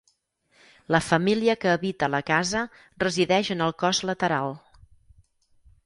La 0.95 1.01
família 1.07 1.55
que 1.65 1.69
habita 1.73 2.09
la 2.15 2.23
casa 2.31 2.63
resideix 3.05 3.55
en 3.57 3.65
el 3.67 3.79
cos 3.85 4.05
lateral. 4.13 4.61